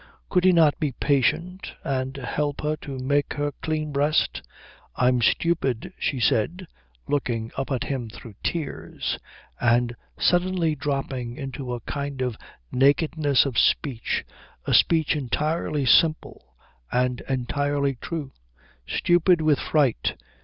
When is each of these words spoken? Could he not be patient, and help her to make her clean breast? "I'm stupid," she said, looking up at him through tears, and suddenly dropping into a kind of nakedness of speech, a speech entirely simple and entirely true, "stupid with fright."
Could 0.31 0.45
he 0.45 0.51
not 0.51 0.79
be 0.79 0.93
patient, 0.93 1.73
and 1.83 2.17
help 2.17 2.61
her 2.61 2.75
to 2.77 2.97
make 2.97 3.33
her 3.35 3.51
clean 3.61 3.91
breast? 3.91 4.41
"I'm 4.95 5.21
stupid," 5.21 5.93
she 5.99 6.19
said, 6.19 6.65
looking 7.07 7.51
up 7.55 7.71
at 7.71 7.83
him 7.83 8.09
through 8.09 8.33
tears, 8.41 9.19
and 9.59 9.95
suddenly 10.17 10.73
dropping 10.73 11.35
into 11.37 11.75
a 11.75 11.81
kind 11.81 12.23
of 12.23 12.35
nakedness 12.71 13.45
of 13.45 13.59
speech, 13.59 14.25
a 14.65 14.73
speech 14.73 15.15
entirely 15.15 15.85
simple 15.85 16.55
and 16.91 17.21
entirely 17.29 17.93
true, 18.01 18.31
"stupid 18.87 19.39
with 19.39 19.59
fright." 19.59 20.15